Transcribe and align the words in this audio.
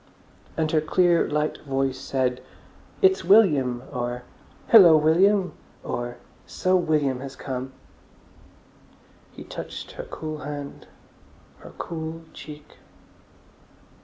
And 0.57 0.71
her 0.71 0.81
clear, 0.81 1.29
light 1.29 1.59
voice 1.59 1.99
said, 1.99 2.41
"It's 3.03 3.23
William," 3.23 3.83
or 3.93 4.23
"Hillo, 4.69 4.97
William!" 4.97 5.53
or 5.83 6.17
"So 6.47 6.75
William 6.75 7.19
has 7.19 7.35
come!" 7.35 7.71
He 9.31 9.43
touched 9.43 9.91
her 9.91 10.05
cool 10.09 10.39
hand, 10.39 10.87
her 11.59 11.73
cool 11.77 12.21
cheek. 12.33 12.77